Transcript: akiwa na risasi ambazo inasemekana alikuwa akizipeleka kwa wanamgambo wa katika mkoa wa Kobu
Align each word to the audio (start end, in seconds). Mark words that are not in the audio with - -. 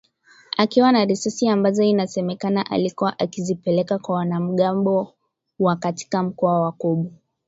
akiwa 0.57 0.91
na 0.91 1.05
risasi 1.05 1.47
ambazo 1.49 1.83
inasemekana 1.83 2.71
alikuwa 2.71 3.19
akizipeleka 3.19 3.97
kwa 3.99 4.15
wanamgambo 4.15 5.13
wa 5.59 5.75
katika 5.75 6.23
mkoa 6.23 6.61
wa 6.61 6.71
Kobu 6.71 7.13